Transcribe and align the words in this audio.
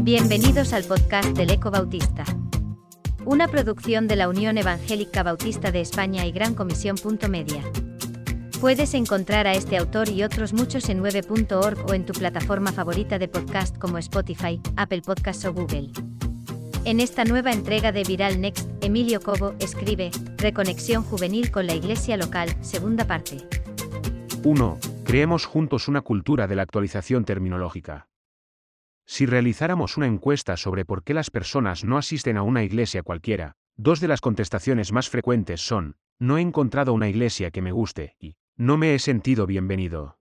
Bienvenidos 0.00 0.72
al 0.72 0.84
podcast 0.84 1.28
del 1.30 1.50
Eco 1.50 1.70
Bautista. 1.70 2.24
Una 3.24 3.48
producción 3.48 4.08
de 4.08 4.16
la 4.16 4.28
Unión 4.28 4.58
Evangélica 4.58 5.22
Bautista 5.22 5.70
de 5.70 5.80
España 5.80 6.26
y 6.26 6.32
Gran 6.32 6.54
Comisión. 6.54 6.96
Media. 7.30 7.62
Puedes 8.60 8.94
encontrar 8.94 9.46
a 9.46 9.54
este 9.54 9.76
autor 9.76 10.08
y 10.08 10.22
otros 10.22 10.52
muchos 10.52 10.88
en 10.88 11.02
9.org 11.02 11.86
o 11.88 11.94
en 11.94 12.04
tu 12.04 12.12
plataforma 12.12 12.72
favorita 12.72 13.18
de 13.18 13.28
podcast 13.28 13.78
como 13.78 13.98
Spotify, 13.98 14.60
Apple 14.76 15.02
Podcasts 15.02 15.44
o 15.44 15.52
Google. 15.54 15.90
En 16.84 17.00
esta 17.00 17.24
nueva 17.24 17.52
entrega 17.52 17.92
de 17.92 18.02
Viral 18.02 18.40
Next, 18.40 18.68
Emilio 18.80 19.20
Cobo 19.20 19.54
escribe, 19.60 20.10
Reconexión 20.36 21.04
juvenil 21.04 21.50
con 21.50 21.66
la 21.66 21.74
iglesia 21.74 22.16
local, 22.16 22.54
segunda 22.60 23.06
parte. 23.06 23.38
1. 24.44 24.91
Creemos 25.12 25.44
juntos 25.44 25.88
una 25.88 26.00
cultura 26.00 26.46
de 26.46 26.56
la 26.56 26.62
actualización 26.62 27.26
terminológica. 27.26 28.08
Si 29.04 29.26
realizáramos 29.26 29.98
una 29.98 30.06
encuesta 30.06 30.56
sobre 30.56 30.86
por 30.86 31.04
qué 31.04 31.12
las 31.12 31.28
personas 31.28 31.84
no 31.84 31.98
asisten 31.98 32.38
a 32.38 32.42
una 32.42 32.62
iglesia 32.62 33.02
cualquiera, 33.02 33.52
dos 33.76 34.00
de 34.00 34.08
las 34.08 34.22
contestaciones 34.22 34.90
más 34.90 35.10
frecuentes 35.10 35.60
son, 35.60 35.96
no 36.18 36.38
he 36.38 36.40
encontrado 36.40 36.94
una 36.94 37.10
iglesia 37.10 37.50
que 37.50 37.60
me 37.60 37.72
guste 37.72 38.16
y 38.18 38.36
no 38.56 38.78
me 38.78 38.94
he 38.94 38.98
sentido 38.98 39.46
bienvenido. 39.46 40.16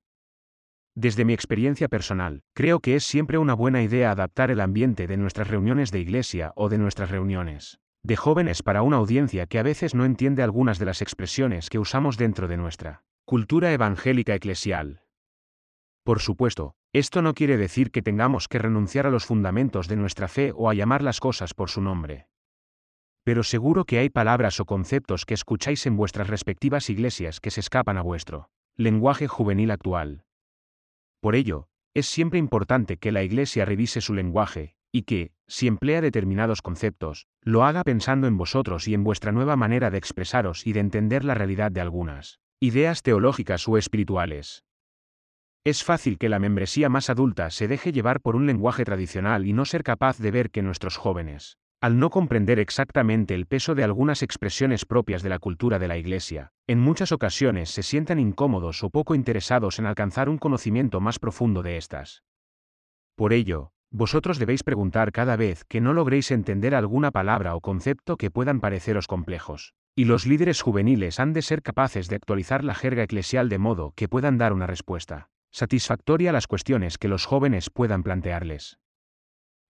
Desde 0.94 1.24
mi 1.24 1.32
experiencia 1.32 1.88
personal, 1.88 2.42
creo 2.54 2.82
que 2.82 2.96
es 2.96 3.06
siempre 3.06 3.38
una 3.38 3.54
buena 3.54 3.82
idea 3.84 4.12
adaptar 4.12 4.52
el 4.52 4.60
ambiente 4.60 5.08
de 5.08 5.16
nuestras 5.16 5.48
reuniones 5.48 5.92
de 5.92 6.02
iglesia 6.02 6.52
o 6.58 6.68
de 6.68 6.80
nuestras 6.80 7.12
reuniones 7.12 7.80
de 8.04 8.18
jóvenes 8.18 8.62
para 8.62 8.82
una 8.82 8.98
audiencia 8.98 9.46
que 9.46 9.58
a 9.58 9.64
veces 9.64 9.96
no 9.96 10.04
entiende 10.04 10.44
algunas 10.44 10.80
de 10.80 10.86
las 10.86 11.02
expresiones 11.02 11.70
que 11.70 11.80
usamos 11.80 12.18
dentro 12.18 12.50
de 12.50 12.58
nuestra 12.58 13.04
cultura 13.32 13.72
evangélica 13.72 14.36
eclesial. 14.36 15.04
Por 16.04 16.20
supuesto, 16.20 16.74
esto 16.92 17.22
no 17.22 17.34
quiere 17.34 17.56
decir 17.56 17.90
que 17.90 18.02
tengamos 18.02 18.50
que 18.50 18.60
renunciar 18.60 19.08
a 19.08 19.10
los 19.10 19.26
fundamentos 19.26 19.88
de 19.88 19.96
nuestra 19.96 20.28
fe 20.28 20.52
o 20.54 20.70
a 20.70 20.74
llamar 20.74 21.02
las 21.02 21.22
cosas 21.22 21.54
por 21.54 21.70
su 21.70 21.82
nombre. 21.82 22.28
Pero 23.24 23.44
seguro 23.44 23.86
que 23.86 24.00
hay 24.00 24.10
palabras 24.10 24.60
o 24.60 24.66
conceptos 24.66 25.26
que 25.26 25.34
escucháis 25.34 25.86
en 25.86 25.96
vuestras 25.96 26.28
respectivas 26.28 26.90
iglesias 26.90 27.40
que 27.40 27.52
se 27.52 27.62
escapan 27.62 27.98
a 27.98 28.02
vuestro 28.02 28.50
lenguaje 28.76 29.30
juvenil 29.30 29.72
actual. 29.72 30.26
Por 31.22 31.36
ello, 31.36 31.70
es 31.94 32.08
siempre 32.08 32.38
importante 32.38 32.98
que 32.98 33.14
la 33.14 33.24
iglesia 33.24 33.64
revise 33.64 34.02
su 34.02 34.14
lenguaje, 34.14 34.76
y 34.92 35.04
que, 35.04 35.32
si 35.48 35.68
emplea 35.68 36.02
determinados 36.02 36.62
conceptos, 36.62 37.28
lo 37.44 37.64
haga 37.64 37.86
pensando 37.86 38.28
en 38.28 38.36
vosotros 38.36 38.90
y 38.90 38.94
en 38.94 39.06
vuestra 39.06 39.32
nueva 39.32 39.56
manera 39.56 39.90
de 39.90 40.00
expresaros 40.00 40.68
y 40.68 40.74
de 40.74 40.82
entender 40.82 41.24
la 41.24 41.34
realidad 41.34 41.72
de 41.72 41.80
algunas 41.80 42.42
ideas 42.64 43.02
teológicas 43.02 43.68
o 43.68 43.76
espirituales. 43.76 44.64
Es 45.66 45.84
fácil 45.84 46.20
que 46.20 46.30
la 46.30 46.38
membresía 46.38 46.90
más 46.90 47.10
adulta 47.10 47.50
se 47.50 47.68
deje 47.68 47.92
llevar 47.92 48.22
por 48.22 48.36
un 48.36 48.46
lenguaje 48.46 48.86
tradicional 48.86 49.48
y 49.48 49.54
no 49.54 49.66
ser 49.66 49.82
capaz 49.82 50.20
de 50.20 50.30
ver 50.30 50.52
que 50.52 50.62
nuestros 50.62 50.96
jóvenes, 50.96 51.58
al 51.82 51.98
no 51.98 52.12
comprender 52.12 52.60
exactamente 52.60 53.34
el 53.34 53.48
peso 53.48 53.74
de 53.74 53.84
algunas 53.84 54.22
expresiones 54.22 54.86
propias 54.86 55.24
de 55.24 55.30
la 55.30 55.40
cultura 55.40 55.80
de 55.80 55.88
la 55.88 55.98
Iglesia, 55.98 56.52
en 56.68 56.80
muchas 56.80 57.12
ocasiones 57.12 57.72
se 57.72 57.82
sientan 57.82 58.20
incómodos 58.20 58.84
o 58.84 58.92
poco 58.92 59.16
interesados 59.16 59.80
en 59.80 59.88
alcanzar 59.88 60.30
un 60.30 60.38
conocimiento 60.38 61.02
más 61.02 61.18
profundo 61.18 61.64
de 61.64 61.78
estas. 61.78 62.22
Por 63.16 63.34
ello, 63.34 63.72
vosotros 63.90 64.38
debéis 64.38 64.62
preguntar 64.62 65.12
cada 65.12 65.36
vez 65.36 65.64
que 65.66 65.82
no 65.82 65.94
logréis 65.94 66.30
entender 66.30 66.76
alguna 66.76 67.10
palabra 67.10 67.56
o 67.56 67.60
concepto 67.60 68.18
que 68.18 68.30
puedan 68.30 68.60
pareceros 68.60 69.08
complejos. 69.08 69.74
Y 69.96 70.06
los 70.06 70.26
líderes 70.26 70.62
juveniles 70.62 71.20
han 71.20 71.34
de 71.34 71.42
ser 71.42 71.62
capaces 71.62 72.08
de 72.08 72.16
actualizar 72.16 72.64
la 72.64 72.76
jerga 72.76 73.04
eclesial 73.04 73.50
de 73.50 73.58
modo 73.58 73.94
que 73.96 74.08
puedan 74.08 74.38
dar 74.38 74.54
una 74.54 74.68
respuesta 74.68 75.30
satisfactoria 75.52 76.30
a 76.30 76.34
las 76.34 76.48
cuestiones 76.48 76.98
que 76.98 77.10
los 77.10 77.26
jóvenes 77.26 77.70
puedan 77.70 78.04
plantearles. 78.04 78.80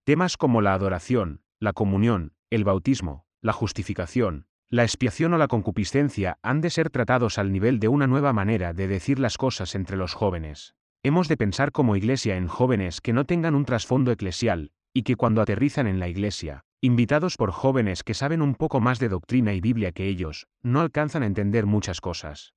Temas 0.03 0.37
como 0.37 0.61
la 0.61 0.73
adoración, 0.73 1.41
la 1.59 1.73
comunión, 1.73 2.33
el 2.51 2.63
bautismo, 2.63 3.25
la 3.41 3.53
justificación, 3.53 4.45
la 4.69 4.83
expiación 4.83 5.33
o 5.33 5.37
la 5.37 5.47
concupiscencia 5.47 6.37
han 6.43 6.61
de 6.61 6.69
ser 6.69 6.89
tratados 6.89 7.37
al 7.37 7.51
nivel 7.51 7.79
de 7.79 7.87
una 7.87 8.07
nueva 8.07 8.31
manera 8.31 8.73
de 8.73 8.87
decir 8.87 9.19
las 9.19 9.37
cosas 9.37 9.75
entre 9.75 9.97
los 9.97 10.13
jóvenes. 10.13 10.75
Hemos 11.03 11.27
de 11.27 11.37
pensar 11.37 11.71
como 11.71 11.95
iglesia 11.95 12.37
en 12.37 12.47
jóvenes 12.47 13.01
que 13.01 13.11
no 13.11 13.25
tengan 13.25 13.55
un 13.55 13.65
trasfondo 13.65 14.11
eclesial, 14.11 14.71
y 14.93 15.03
que 15.03 15.15
cuando 15.15 15.41
aterrizan 15.41 15.87
en 15.87 15.99
la 15.99 16.07
iglesia, 16.07 16.63
invitados 16.81 17.37
por 17.37 17.51
jóvenes 17.51 18.03
que 18.03 18.13
saben 18.13 18.41
un 18.41 18.55
poco 18.55 18.79
más 18.79 18.99
de 18.99 19.09
doctrina 19.09 19.53
y 19.53 19.61
Biblia 19.61 19.91
que 19.91 20.07
ellos, 20.07 20.47
no 20.61 20.81
alcanzan 20.81 21.23
a 21.23 21.27
entender 21.27 21.65
muchas 21.65 22.01
cosas. 22.01 22.53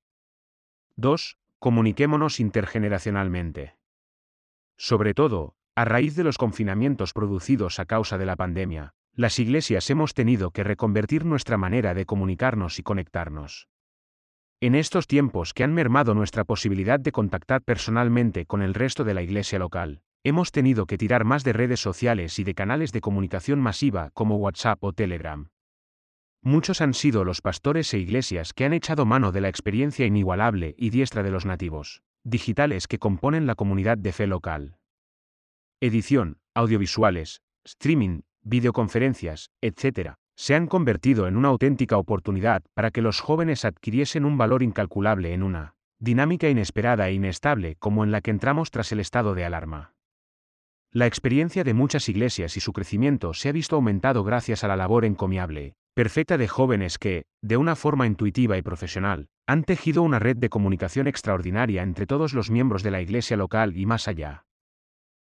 2 0.95 1.37
comuniquémonos 1.59 2.39
intergeneracionalmente. 2.39 3.75
Sobre 4.77 5.15
todo, 5.15 5.55
a 5.73 5.83
raíz 5.83 6.15
de 6.15 6.23
los 6.23 6.37
confinamientos 6.37 7.11
producidos 7.11 7.79
a 7.79 7.85
causa 7.85 8.19
de 8.19 8.25
la 8.27 8.35
pandemia, 8.35 8.93
las 9.13 9.39
iglesias 9.39 9.89
hemos 9.89 10.13
tenido 10.13 10.51
que 10.51 10.63
reconvertir 10.63 11.25
nuestra 11.25 11.57
manera 11.57 11.93
de 11.95 12.05
comunicarnos 12.05 12.77
y 12.77 12.83
conectarnos. 12.83 13.67
En 14.61 14.75
estos 14.75 15.07
tiempos 15.07 15.53
que 15.53 15.63
han 15.63 15.73
mermado 15.73 16.13
nuestra 16.13 16.43
posibilidad 16.43 16.99
de 16.99 17.11
contactar 17.11 17.61
personalmente 17.61 18.45
con 18.45 18.61
el 18.61 18.73
resto 18.73 19.03
de 19.03 19.13
la 19.13 19.23
iglesia 19.23 19.57
local, 19.57 20.01
hemos 20.25 20.51
tenido 20.51 20.87
que 20.87 20.97
tirar 20.97 21.23
más 21.23 21.43
de 21.43 21.53
redes 21.53 21.79
sociales 21.79 22.39
y 22.39 22.43
de 22.43 22.55
canales 22.55 22.91
de 22.91 22.99
comunicación 22.99 23.59
masiva 23.59 24.09
como 24.15 24.37
WhatsApp 24.37 24.83
o 24.83 24.91
Telegram. 24.91 25.49
Muchos 26.41 26.81
han 26.81 26.95
sido 26.95 27.23
los 27.23 27.41
pastores 27.41 27.93
e 27.93 27.99
iglesias 27.99 28.51
que 28.51 28.65
han 28.65 28.73
echado 28.73 29.05
mano 29.05 29.31
de 29.31 29.41
la 29.41 29.49
experiencia 29.49 30.03
inigualable 30.07 30.73
y 30.79 30.89
diestra 30.89 31.21
de 31.21 31.29
los 31.29 31.45
nativos 31.45 32.01
digitales 32.23 32.87
que 32.87 32.97
componen 32.97 33.45
la 33.45 33.53
comunidad 33.53 33.99
de 33.99 34.11
fe 34.13 34.25
local. 34.25 34.77
Edición, 35.79 36.39
audiovisuales, 36.55 37.43
streaming, 37.63 38.21
videoconferencias, 38.41 39.51
etc., 39.61 40.13
se 40.35 40.55
han 40.55 40.65
convertido 40.65 41.27
en 41.27 41.37
una 41.37 41.49
auténtica 41.49 41.97
oportunidad 41.97 42.63
para 42.73 42.89
que 42.89 43.03
los 43.03 43.21
jóvenes 43.21 43.63
adquiriesen 43.63 44.25
un 44.25 44.39
valor 44.39 44.63
incalculable 44.63 45.33
en 45.33 45.43
una 45.43 45.75
dinámica 45.99 46.49
inesperada 46.49 47.09
e 47.09 47.13
inestable 47.13 47.75
como 47.75 48.03
en 48.03 48.11
la 48.11 48.21
que 48.21 48.31
entramos 48.31 48.71
tras 48.71 48.91
el 48.91 48.99
estado 48.99 49.35
de 49.35 49.45
alarma. 49.45 49.94
La 50.95 51.07
experiencia 51.07 51.65
de 51.65 51.73
muchas 51.73 52.07
iglesias 52.07 52.55
y 52.55 52.61
su 52.61 52.71
crecimiento 52.71 53.33
se 53.33 53.49
ha 53.49 53.51
visto 53.51 53.75
aumentado 53.75 54.23
gracias 54.23 54.63
a 54.63 54.69
la 54.69 54.77
labor 54.77 55.03
encomiable 55.03 55.73
perfecta 55.93 56.37
de 56.37 56.47
jóvenes 56.47 56.97
que, 56.97 57.25
de 57.41 57.57
una 57.57 57.75
forma 57.75 58.07
intuitiva 58.07 58.57
y 58.57 58.61
profesional, 58.61 59.27
han 59.45 59.65
tejido 59.65 60.03
una 60.03 60.19
red 60.19 60.37
de 60.37 60.47
comunicación 60.47 61.07
extraordinaria 61.07 61.83
entre 61.83 62.07
todos 62.07 62.33
los 62.33 62.49
miembros 62.49 62.81
de 62.81 62.91
la 62.91 63.01
iglesia 63.01 63.35
local 63.35 63.75
y 63.75 63.85
más 63.85 64.07
allá. 64.07 64.45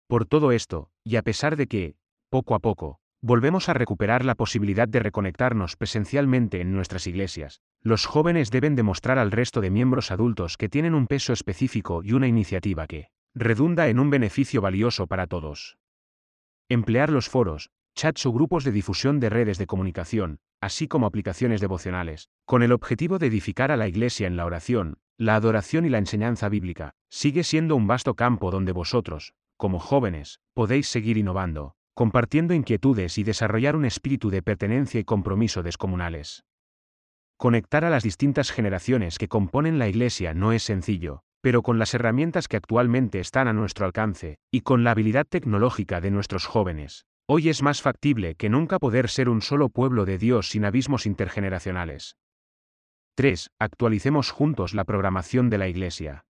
Por 0.08 0.26
todo 0.26 0.50
esto, 0.50 0.90
y 1.04 1.14
a 1.14 1.22
pesar 1.22 1.54
de 1.54 1.68
que, 1.68 1.94
poco 2.28 2.56
a 2.56 2.58
poco, 2.58 2.98
volvemos 3.20 3.68
a 3.68 3.74
recuperar 3.74 4.24
la 4.24 4.34
posibilidad 4.34 4.88
de 4.88 4.98
reconectarnos 4.98 5.76
presencialmente 5.76 6.60
en 6.60 6.72
nuestras 6.72 7.06
iglesias, 7.06 7.60
los 7.82 8.06
jóvenes 8.06 8.50
deben 8.50 8.74
demostrar 8.74 9.20
al 9.20 9.30
resto 9.30 9.60
de 9.60 9.70
miembros 9.70 10.10
adultos 10.10 10.56
que 10.56 10.68
tienen 10.68 10.94
un 10.94 11.06
peso 11.06 11.32
específico 11.32 12.02
y 12.02 12.14
una 12.14 12.26
iniciativa 12.26 12.88
que 12.88 13.10
redunda 13.34 13.88
en 13.88 13.98
un 13.98 14.10
beneficio 14.10 14.60
valioso 14.60 15.06
para 15.06 15.26
todos. 15.26 15.78
Emplear 16.68 17.10
los 17.10 17.28
foros, 17.28 17.70
chats 17.94 18.26
o 18.26 18.32
grupos 18.32 18.64
de 18.64 18.72
difusión 18.72 19.20
de 19.20 19.30
redes 19.30 19.58
de 19.58 19.66
comunicación, 19.66 20.38
así 20.60 20.88
como 20.88 21.06
aplicaciones 21.06 21.60
devocionales, 21.60 22.28
con 22.44 22.62
el 22.62 22.72
objetivo 22.72 23.18
de 23.18 23.26
edificar 23.26 23.70
a 23.70 23.76
la 23.76 23.88
Iglesia 23.88 24.26
en 24.26 24.36
la 24.36 24.46
oración, 24.46 24.98
la 25.18 25.36
adoración 25.36 25.84
y 25.84 25.88
la 25.88 25.98
enseñanza 25.98 26.48
bíblica, 26.48 26.92
sigue 27.10 27.44
siendo 27.44 27.76
un 27.76 27.86
vasto 27.86 28.14
campo 28.14 28.50
donde 28.50 28.72
vosotros, 28.72 29.34
como 29.56 29.78
jóvenes, 29.78 30.40
podéis 30.54 30.88
seguir 30.88 31.16
innovando, 31.16 31.74
compartiendo 31.94 32.54
inquietudes 32.54 33.18
y 33.18 33.24
desarrollar 33.24 33.76
un 33.76 33.84
espíritu 33.84 34.30
de 34.30 34.42
pertenencia 34.42 35.00
y 35.00 35.04
compromiso 35.04 35.62
descomunales. 35.62 36.44
Conectar 37.36 37.84
a 37.84 37.90
las 37.90 38.02
distintas 38.02 38.50
generaciones 38.50 39.18
que 39.18 39.28
componen 39.28 39.78
la 39.78 39.88
Iglesia 39.88 40.32
no 40.32 40.52
es 40.52 40.62
sencillo, 40.62 41.24
pero 41.42 41.60
con 41.62 41.78
las 41.78 41.92
herramientas 41.92 42.48
que 42.48 42.56
actualmente 42.56 43.20
están 43.20 43.48
a 43.48 43.52
nuestro 43.52 43.84
alcance, 43.84 44.38
y 44.50 44.62
con 44.62 44.84
la 44.84 44.92
habilidad 44.92 45.26
tecnológica 45.28 46.00
de 46.00 46.10
nuestros 46.10 46.46
jóvenes, 46.46 47.04
Hoy 47.28 47.48
es 47.48 47.62
más 47.62 47.80
factible 47.80 48.34
que 48.34 48.50
nunca 48.50 48.80
poder 48.80 49.08
ser 49.08 49.28
un 49.28 49.42
solo 49.42 49.68
pueblo 49.68 50.04
de 50.04 50.18
Dios 50.18 50.50
sin 50.50 50.64
abismos 50.64 51.06
intergeneracionales. 51.06 52.16
3. 53.14 53.50
Actualicemos 53.60 54.30
juntos 54.30 54.74
la 54.74 54.84
programación 54.84 55.48
de 55.48 55.58
la 55.58 55.68
Iglesia. 55.68 56.24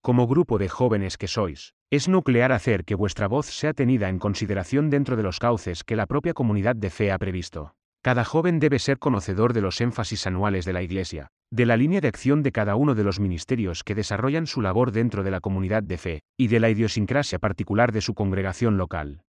Como 0.00 0.28
grupo 0.28 0.58
de 0.58 0.68
jóvenes 0.68 1.18
que 1.18 1.26
sois, 1.26 1.74
es 1.90 2.08
nuclear 2.08 2.52
hacer 2.52 2.84
que 2.84 2.94
vuestra 2.94 3.26
voz 3.26 3.46
sea 3.46 3.72
tenida 3.72 4.08
en 4.08 4.20
consideración 4.20 4.88
dentro 4.88 5.16
de 5.16 5.24
los 5.24 5.40
cauces 5.40 5.82
que 5.82 5.96
la 5.96 6.06
propia 6.06 6.32
comunidad 6.32 6.76
de 6.76 6.90
fe 6.90 7.10
ha 7.10 7.18
previsto. 7.18 7.74
Cada 8.00 8.24
joven 8.24 8.60
debe 8.60 8.78
ser 8.78 8.98
conocedor 8.98 9.52
de 9.52 9.62
los 9.62 9.80
énfasis 9.80 10.26
anuales 10.28 10.64
de 10.64 10.72
la 10.72 10.82
Iglesia, 10.82 11.32
de 11.50 11.64
la 11.64 11.76
línea 11.76 12.00
de 12.00 12.08
acción 12.08 12.42
de 12.42 12.52
cada 12.52 12.76
uno 12.76 12.94
de 12.94 13.04
los 13.04 13.20
ministerios 13.20 13.82
que 13.82 13.94
desarrollan 13.94 14.46
su 14.46 14.60
labor 14.60 14.92
dentro 14.92 15.22
de 15.22 15.30
la 15.30 15.40
comunidad 15.40 15.82
de 15.82 15.96
fe, 15.96 16.22
y 16.36 16.48
de 16.48 16.60
la 16.60 16.68
idiosincrasia 16.68 17.38
particular 17.38 17.90
de 17.90 18.02
su 18.02 18.14
congregación 18.14 18.76
local. 18.76 19.22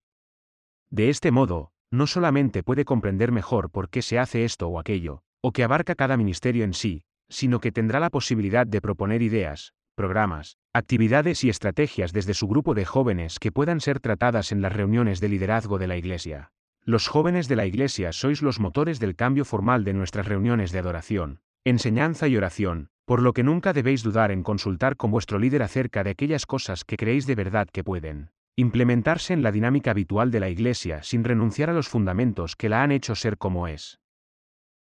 De 0.90 1.10
este 1.10 1.32
modo, 1.32 1.72
no 1.92 2.08
solamente 2.08 2.62
puede 2.62 2.84
comprender 2.84 3.32
mejor 3.32 3.70
por 3.72 3.90
qué 3.90 4.02
se 4.02 4.20
hace 4.20 4.44
esto 4.44 4.68
o 4.68 4.80
aquello, 4.80 5.22
o 5.42 5.54
que 5.54 5.64
abarca 5.64 5.96
cada 5.96 6.18
ministerio 6.18 6.66
en 6.66 6.74
sí, 6.74 7.04
sino 7.30 7.60
que 7.60 7.72
tendrá 7.72 8.00
la 8.00 8.10
posibilidad 8.10 8.68
de 8.68 8.82
proponer 8.82 9.22
ideas, 9.22 9.74
programas, 9.96 10.58
actividades 10.74 11.44
y 11.44 11.50
estrategias 11.50 12.12
desde 12.12 12.34
su 12.34 12.48
grupo 12.48 12.74
de 12.74 12.86
jóvenes 12.86 13.40
que 13.40 13.52
puedan 13.52 13.80
ser 13.80 14.00
tratadas 14.00 14.52
en 14.52 14.62
las 14.62 14.74
reuniones 14.74 15.20
de 15.20 15.30
liderazgo 15.30 15.78
de 15.78 15.88
la 15.88 15.96
Iglesia. 15.96 16.52
Los 16.84 17.08
jóvenes 17.08 17.48
de 17.48 17.56
la 17.56 17.66
Iglesia 17.66 18.12
sois 18.12 18.42
los 18.42 18.60
motores 18.60 19.00
del 19.00 19.16
cambio 19.16 19.46
formal 19.46 19.84
de 19.84 19.94
nuestras 19.94 20.28
reuniones 20.28 20.72
de 20.72 20.80
adoración, 20.80 21.42
enseñanza 21.70 22.28
y 22.28 22.38
oración, 22.38 22.90
por 23.06 23.22
lo 23.22 23.34
que 23.34 23.44
nunca 23.44 23.74
debéis 23.74 24.04
dudar 24.04 24.32
en 24.32 24.44
consultar 24.44 24.96
con 24.96 25.10
vuestro 25.10 25.40
líder 25.40 25.64
acerca 25.64 26.04
de 26.04 26.12
aquellas 26.12 26.46
cosas 26.46 26.84
que 26.84 26.98
creéis 26.98 27.26
de 27.26 27.36
verdad 27.36 27.68
que 27.72 27.84
pueden 27.84 28.30
implementarse 28.56 29.34
en 29.34 29.42
la 29.42 29.52
dinámica 29.52 29.92
habitual 29.92 30.32
de 30.32 30.42
la 30.42 30.50
Iglesia 30.50 31.02
sin 31.02 31.24
renunciar 31.24 31.70
a 31.70 31.74
los 31.74 31.88
fundamentos 31.88 32.56
que 32.56 32.68
la 32.68 32.84
han 32.84 32.92
hecho 32.92 33.16
ser 33.16 33.38
como 33.38 33.68
es. 33.68 34.00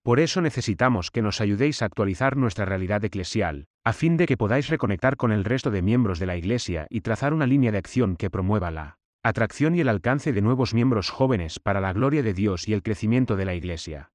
Por 0.04 0.20
eso 0.20 0.42
necesitamos 0.42 1.10
que 1.10 1.22
nos 1.22 1.42
ayudéis 1.42 1.82
a 1.82 1.86
actualizar 1.86 2.36
nuestra 2.36 2.66
realidad 2.66 3.04
eclesial, 3.06 3.68
a 3.84 3.94
fin 3.94 4.18
de 4.18 4.26
que 4.26 4.36
podáis 4.36 4.68
reconectar 4.68 5.16
con 5.16 5.32
el 5.32 5.46
resto 5.46 5.72
de 5.72 5.82
miembros 5.82 6.20
de 6.20 6.26
la 6.26 6.36
Iglesia 6.36 6.86
y 6.90 7.02
trazar 7.02 7.34
una 7.34 7.48
línea 7.48 7.72
de 7.72 7.78
acción 7.78 8.18
que 8.18 8.30
promueva 8.30 8.72
la 8.72 8.98
atracción 9.24 9.74
y 9.76 9.82
el 9.82 9.90
alcance 9.90 10.34
de 10.34 10.42
nuevos 10.42 10.74
miembros 10.74 11.10
jóvenes 11.10 11.60
para 11.60 11.80
la 11.80 11.94
gloria 11.94 12.24
de 12.24 12.34
Dios 12.34 12.68
y 12.68 12.74
el 12.74 12.84
crecimiento 12.84 13.36
de 13.36 13.46
la 13.46 13.54
Iglesia. 13.56 14.11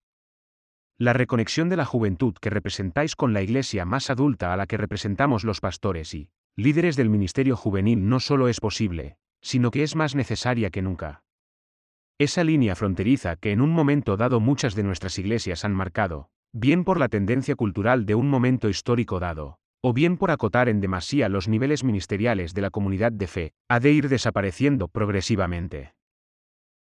La 0.99 1.13
reconexión 1.13 1.69
de 1.69 1.77
la 1.77 1.85
juventud 1.85 2.35
que 2.41 2.49
representáis 2.49 3.17
con 3.17 3.35
la 3.35 3.43
Iglesia 3.43 3.85
más 3.85 4.09
adulta 4.09 4.55
a 4.55 4.57
la 4.57 4.67
que 4.67 4.79
representamos 4.79 5.45
los 5.45 5.61
pastores 5.61 6.15
y 6.15 6.31
líderes 6.57 6.97
del 6.97 7.11
ministerio 7.11 7.55
juvenil 7.55 8.09
no 8.09 8.19
solo 8.19 8.49
es 8.49 8.61
posible, 8.61 9.19
sino 9.43 9.71
que 9.71 9.83
es 9.83 9.95
más 9.95 10.15
necesaria 10.15 10.71
que 10.71 10.81
nunca. 10.81 11.23
Esa 12.19 12.45
línea 12.45 12.75
fronteriza 12.75 13.37
que 13.37 13.53
en 13.53 13.61
un 13.61 13.73
momento 13.73 14.17
dado 14.17 14.41
muchas 14.41 14.75
de 14.75 14.85
nuestras 14.85 15.19
iglesias 15.19 15.67
han 15.67 15.75
marcado, 15.75 16.31
bien 16.55 16.83
por 16.83 16.99
la 16.99 17.09
tendencia 17.09 17.57
cultural 17.57 18.07
de 18.07 18.15
un 18.15 18.31
momento 18.31 18.71
histórico 18.71 19.21
dado, 19.21 19.59
o 19.83 19.93
bien 19.93 20.17
por 20.17 20.31
acotar 20.31 20.71
en 20.71 20.81
demasía 20.81 21.29
los 21.29 21.47
niveles 21.47 21.85
ministeriales 21.85 22.55
de 22.55 22.63
la 22.63 22.71
comunidad 22.71 23.13
de 23.13 23.27
fe, 23.27 23.53
ha 23.69 23.81
de 23.81 23.93
ir 23.93 24.09
desapareciendo 24.09 24.89
progresivamente. 24.89 25.96